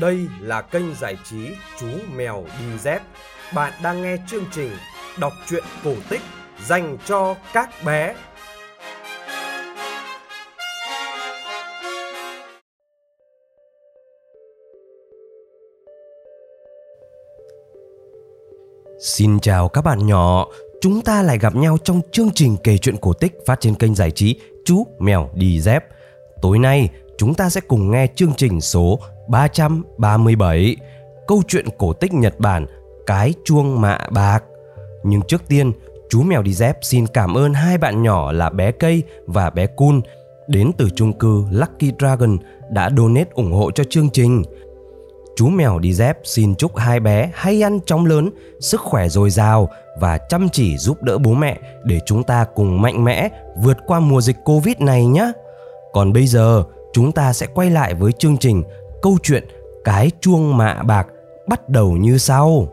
[0.00, 1.48] Đây là kênh giải trí
[1.80, 1.86] Chú
[2.16, 3.02] Mèo Đi Dép.
[3.54, 4.70] Bạn đang nghe chương trình
[5.20, 6.20] đọc truyện cổ tích
[6.66, 8.14] dành cho các bé.
[19.00, 20.46] Xin chào các bạn nhỏ,
[20.80, 23.94] chúng ta lại gặp nhau trong chương trình kể chuyện cổ tích phát trên kênh
[23.94, 25.84] giải trí Chú Mèo Đi Dép.
[26.42, 26.88] Tối nay,
[27.18, 28.98] chúng ta sẽ cùng nghe chương trình số
[29.28, 30.76] 337,
[31.26, 32.66] câu chuyện cổ tích Nhật Bản
[33.06, 34.44] Cái chuông mạ bạc.
[35.04, 35.72] Nhưng trước tiên,
[36.10, 39.66] chú Mèo Đi Dép xin cảm ơn hai bạn nhỏ là bé Cây và bé
[39.66, 40.00] cun
[40.48, 42.38] đến từ chung cư Lucky Dragon
[42.70, 44.42] đã donate ủng hộ cho chương trình.
[45.36, 49.30] Chú mèo đi dép xin chúc hai bé hay ăn chóng lớn, sức khỏe dồi
[49.30, 49.68] dào
[50.00, 53.28] và chăm chỉ giúp đỡ bố mẹ để chúng ta cùng mạnh mẽ
[53.62, 55.32] vượt qua mùa dịch Covid này nhé.
[55.92, 58.62] Còn bây giờ, chúng ta sẽ quay lại với chương trình
[59.02, 59.44] câu chuyện
[59.84, 61.06] Cái chuông mạ bạc
[61.46, 62.68] bắt đầu như sau.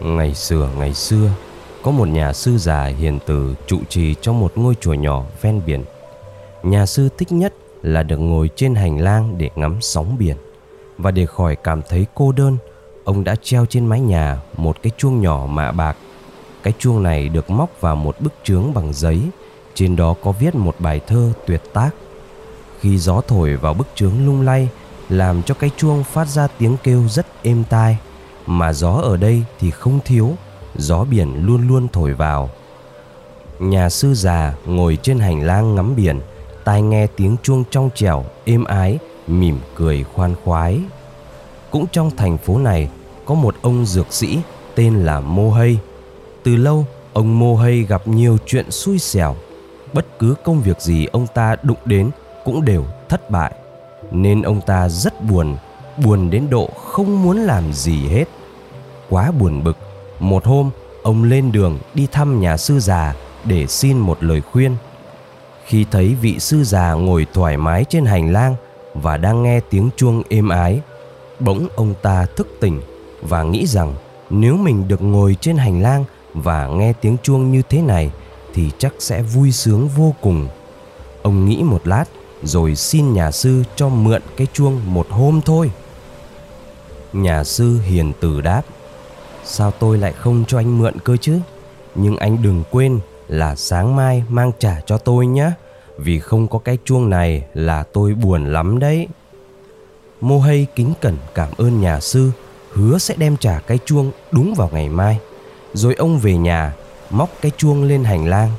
[0.00, 1.30] Ngày xưa ngày xưa
[1.88, 5.60] có một nhà sư già hiền từ trụ trì trong một ngôi chùa nhỏ ven
[5.66, 5.84] biển.
[6.62, 10.36] Nhà sư thích nhất là được ngồi trên hành lang để ngắm sóng biển.
[10.98, 12.56] Và để khỏi cảm thấy cô đơn,
[13.04, 15.96] Ông đã treo trên mái nhà một cái chuông nhỏ mạ bạc.
[16.62, 19.20] Cái chuông này được móc vào một bức chướng bằng giấy,
[19.74, 21.90] Trên đó có viết một bài thơ tuyệt tác.
[22.80, 24.68] Khi gió thổi vào bức chướng lung lay,
[25.08, 27.98] Làm cho cái chuông phát ra tiếng kêu rất êm tai,
[28.46, 30.36] mà gió ở đây thì không thiếu
[30.76, 32.50] gió biển luôn luôn thổi vào.
[33.58, 36.20] Nhà sư già ngồi trên hành lang ngắm biển,
[36.64, 40.80] tai nghe tiếng chuông trong trẻo, êm ái, mỉm cười khoan khoái.
[41.70, 42.90] Cũng trong thành phố này,
[43.24, 44.38] có một ông dược sĩ
[44.74, 45.78] tên là mô hây.
[46.42, 49.36] Từ lâu, ông mô hây gặp nhiều chuyện xui xẻo.
[49.92, 52.10] Bất cứ công việc gì ông ta đụng đến
[52.44, 53.52] cũng đều thất bại.
[54.10, 55.56] Nên ông ta rất buồn
[56.04, 58.24] buồn đến độ không muốn làm gì hết.
[59.08, 59.76] Quá buồn bực
[60.18, 60.70] một hôm,
[61.02, 63.14] ông lên đường đi thăm nhà sư già
[63.44, 64.76] để xin một lời khuyên.
[65.66, 68.54] Khi thấy vị sư già ngồi thoải mái trên hành lang
[68.94, 70.80] và đang nghe tiếng chuông êm ái,
[71.40, 72.80] bỗng ông ta thức tỉnh
[73.22, 73.94] và nghĩ rằng
[74.30, 76.04] nếu mình được ngồi trên hành lang
[76.34, 78.10] và nghe tiếng chuông như thế này
[78.54, 80.48] thì chắc sẽ vui sướng vô cùng.
[81.22, 82.04] Ông nghĩ một lát
[82.42, 85.70] rồi xin nhà sư cho mượn cái chuông một hôm thôi.
[87.12, 88.62] Nhà sư hiền từ đáp
[89.50, 91.38] Sao tôi lại không cho anh mượn cơ chứ?
[91.94, 95.50] Nhưng anh đừng quên là sáng mai mang trả cho tôi nhé
[95.98, 99.08] Vì không có cái chuông này là tôi buồn lắm đấy.
[100.20, 102.30] Mô hay kính cẩn cảm ơn nhà sư,
[102.72, 105.18] Hứa sẽ đem trả cái chuông đúng vào ngày mai.
[105.72, 106.74] Rồi ông về nhà,
[107.10, 108.50] móc cái chuông lên hành lang.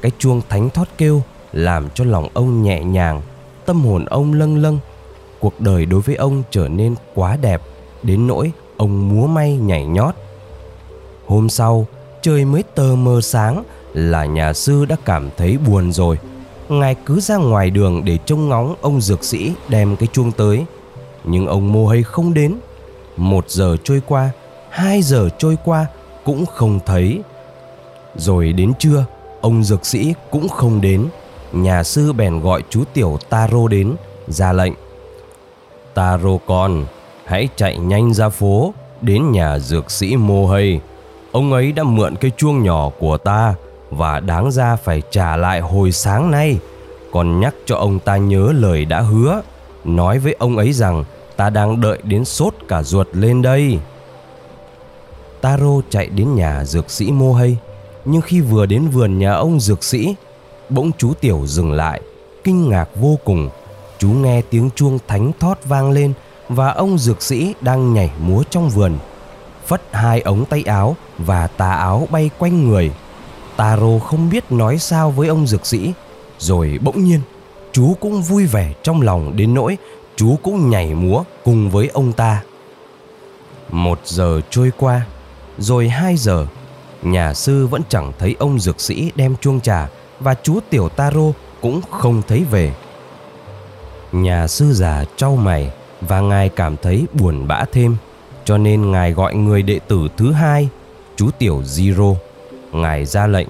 [0.00, 3.22] Cái chuông thánh thót kêu làm cho lòng ông nhẹ nhàng,
[3.66, 4.78] Tâm hồn ông lâng lâng.
[5.40, 7.62] Cuộc đời đối với ông trở nên quá đẹp,
[8.02, 10.14] Đến nỗi ông múa may nhảy nhót.
[11.26, 11.86] Hôm sau,
[12.22, 13.64] trời mới tờ mờ sáng
[13.94, 16.18] là nhà sư đã cảm thấy buồn rồi.
[16.68, 20.64] Ngài cứ ra ngoài đường để trông ngóng ông dược sĩ đem cái chuông tới.
[21.24, 22.56] Nhưng ông mô hay không đến.
[23.16, 24.30] Một giờ trôi qua,
[24.70, 25.86] hai giờ trôi qua
[26.24, 27.20] cũng không thấy.
[28.16, 29.04] Rồi đến trưa,
[29.40, 31.06] ông dược sĩ cũng không đến.
[31.52, 33.94] Nhà sư bèn gọi chú tiểu Taro đến,
[34.28, 34.72] ra lệnh.
[35.94, 36.86] Taro con,
[37.30, 40.80] hãy chạy nhanh ra phố, đến nhà dược sĩ mô hay
[41.32, 43.54] ông ấy đã mượn cái chuông nhỏ của ta
[43.90, 46.58] và đáng ra phải trả lại hồi sáng nay.
[47.12, 49.42] Còn nhắc cho ông ta nhớ lời đã hứa,
[49.84, 51.04] nói với ông ấy rằng
[51.36, 53.78] ta đang đợi đến sốt cả ruột lên đây.
[55.40, 57.56] Taro chạy đến nhà dược sĩ mô hay
[58.04, 60.14] nhưng khi vừa đến vườn nhà ông dược sĩ,
[60.68, 62.00] bỗng chú tiểu dừng lại,
[62.44, 63.50] kinh ngạc vô cùng.
[63.98, 66.12] Chú nghe tiếng chuông thánh thót vang lên
[66.50, 68.98] và ông dược sĩ đang nhảy múa trong vườn,
[69.66, 72.90] phất hai ống tay áo và tà áo bay quanh người.
[73.56, 75.92] Taro không biết nói sao với ông dược sĩ,
[76.38, 77.20] rồi bỗng nhiên,
[77.72, 79.76] chú cũng vui vẻ trong lòng đến nỗi
[80.16, 82.42] chú cũng nhảy múa cùng với ông ta.
[83.70, 85.06] Một giờ trôi qua,
[85.58, 86.46] rồi hai giờ,
[87.02, 89.88] nhà sư vẫn chẳng thấy ông dược sĩ đem chuông trà
[90.20, 92.74] và chú tiểu taro cũng không thấy về.
[94.12, 95.70] Nhà sư già trao mày
[96.00, 97.96] và ngài cảm thấy buồn bã thêm.
[98.44, 100.68] Cho nên ngài gọi người đệ tử thứ hai,
[101.16, 102.14] chú tiểu Zero
[102.72, 103.48] ngài ra lệnh.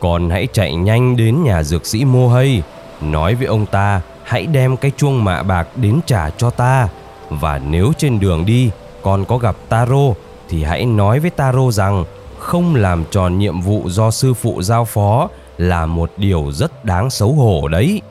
[0.00, 2.62] Con hãy chạy nhanh đến nhà dược sĩ mô hay
[3.00, 6.88] nói với ông ta, hãy đem cái chuông mạ bạc đến trả cho ta.
[7.30, 8.70] Và nếu trên đường đi
[9.02, 10.12] con có gặp Taro,
[10.48, 12.04] thì hãy nói với Taro rằng,
[12.38, 15.28] không làm tròn nhiệm vụ do sư phụ giao phó
[15.58, 18.02] là một điều rất đáng xấu hổ đấy.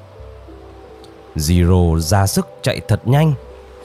[1.36, 3.34] Zero ra sức chạy thật nhanh.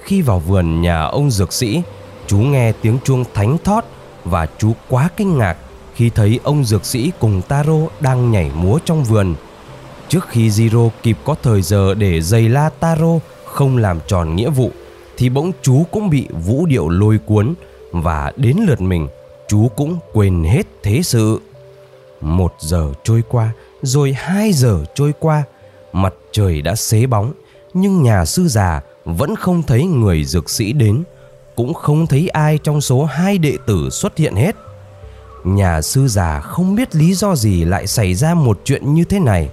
[0.02, 1.82] Khi vào vườn nhà ông dược sĩ,
[2.26, 3.84] chú nghe tiếng chuông thánh thót
[4.24, 5.56] và chú quá kinh ngạc
[5.94, 9.34] khi thấy ông dược sĩ cùng Taro đang nhảy múa trong vườn.
[10.08, 14.50] Trước khi Zero kịp có thời giờ để giày la Taro không làm tròn nghĩa
[14.50, 14.70] vụ,
[15.16, 17.54] thì bỗng chú cũng bị vũ điệu lôi cuốn
[17.92, 19.08] và đến lượt mình
[19.48, 21.40] chú cũng quên hết thế sự.
[22.20, 23.52] Một giờ trôi qua,
[23.82, 25.42] rồi hai giờ trôi qua,
[25.92, 27.32] mặt trời đã xế bóng,
[27.74, 31.02] nhưng nhà sư già vẫn không thấy người dược sĩ đến,
[31.56, 34.56] cũng không thấy ai trong số hai đệ tử xuất hiện hết.
[35.44, 39.18] Nhà sư già không biết lý do gì lại xảy ra một chuyện như thế
[39.18, 39.50] này.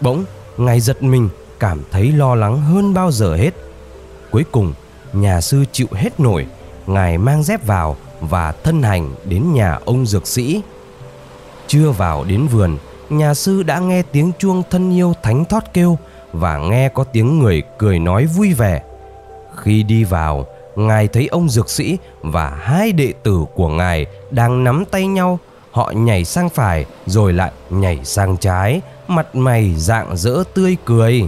[0.00, 0.24] Bỗng,
[0.56, 1.28] ngài giật mình,
[1.58, 3.50] cảm thấy lo lắng hơn bao giờ hết.
[4.30, 4.72] Cuối cùng,
[5.12, 6.46] nhà sư chịu hết nổi,
[6.86, 10.60] ngài mang dép vào và thân hành đến nhà ông dược sĩ.
[11.66, 12.78] Chưa vào đến vườn,
[13.10, 15.98] nhà sư đã nghe tiếng chuông thân yêu thánh thót kêu
[16.38, 18.82] và nghe có tiếng người cười nói vui vẻ.
[19.56, 20.46] Khi đi vào,
[20.76, 25.38] ngài thấy ông dược sĩ và hai đệ tử của ngài đang nắm tay nhau.
[25.70, 31.24] Họ nhảy sang phải rồi lại nhảy sang trái, mặt mày dạng dỡ tươi cười.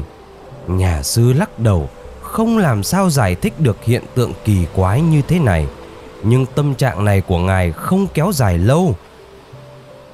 [0.67, 1.89] Nhà sư lắc đầu,
[2.23, 5.67] không làm sao giải thích được hiện tượng kỳ quái như thế này.
[6.23, 8.95] Nhưng tâm trạng này của ngài không kéo dài lâu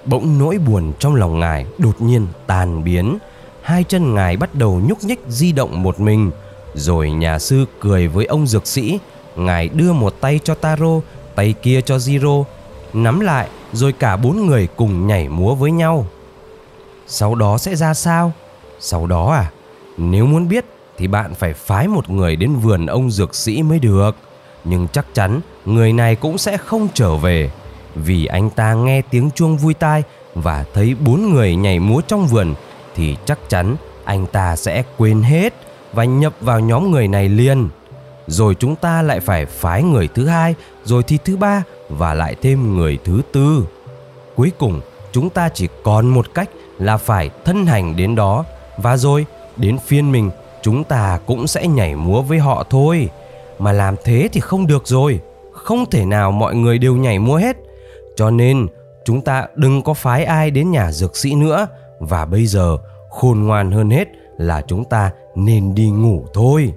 [0.04, 3.18] Bỗng nỗi buồn trong lòng ngài đột nhiên tàn biến
[3.64, 6.30] Hai chân ngài bắt đầu nhúc nhích di động một mình
[6.74, 8.98] Rồi nhà sư cười với ông dược sĩ,
[9.36, 11.00] Ngài đưa một tay cho Taro,
[11.34, 12.44] Tay kia cho Zero
[12.92, 16.06] Nắm lại, rồi cả bốn người cùng nhảy múa với nhau
[17.06, 18.32] Sau đó sẽ ra sao?
[18.80, 19.50] Sau đó à?
[19.96, 20.64] Nếu muốn biết
[20.98, 24.16] thì bạn phải phái một người đến vườn ông dược sĩ mới được
[24.64, 27.50] Nhưng chắc chắn người này cũng sẽ không trở về
[27.94, 30.02] vì anh ta nghe tiếng chuông vui tai
[30.34, 32.54] và thấy bốn người nhảy múa trong vườn
[32.94, 35.54] thì chắc chắn anh ta sẽ quên hết
[35.92, 37.68] và nhập vào nhóm người này liền.
[38.26, 40.54] Rồi chúng ta lại phải phái người thứ hai,
[40.84, 43.66] rồi thì thứ ba và lại thêm người thứ tư.
[44.36, 44.80] Cuối cùng
[45.12, 48.44] chúng ta chỉ còn một cách là phải thân hành đến đó
[48.76, 49.26] và rồi
[49.56, 50.30] đến phiên mình
[50.62, 53.08] chúng ta cũng sẽ nhảy múa với họ thôi.
[53.58, 55.20] Mà làm thế thì không được rồi,
[55.52, 57.56] không thể nào mọi người đều nhảy múa hết
[58.16, 58.66] cho nên
[59.04, 61.66] chúng ta đừng có phái ai đến nhà dược sĩ nữa
[62.06, 62.76] và bây giờ
[63.10, 64.08] khôn ngoan hơn hết
[64.38, 66.72] là chúng ta nên đi ngủ thôi.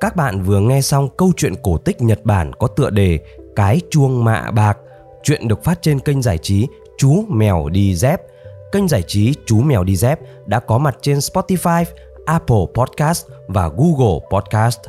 [0.00, 3.18] Các bạn vừa nghe xong câu chuyện cổ tích Nhật Bản có tựa đề
[3.56, 4.78] Cái chuông mạ bạc.
[5.22, 6.66] Chuyện được phát trên kênh giải trí
[6.98, 8.20] Chú Mèo Đi Dép.
[8.72, 11.84] Kênh giải trí Chú Mèo Đi Dép đã có mặt trên Spotify,
[12.26, 14.80] Apple Podcast và Google Podcast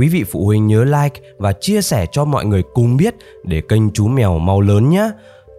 [0.00, 3.14] quý vị phụ huynh nhớ like và chia sẻ cho mọi người cùng biết
[3.44, 5.10] để kênh chú mèo mau lớn nhé.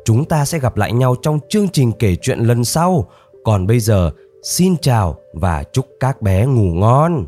[0.06, 3.10] Chúng ta sẽ gặp lại nhau trong chương trình kể chuyện lần sau.
[3.44, 4.12] Còn bây giờ,
[4.44, 7.26] xin chào và chúc các bé ngủ ngon.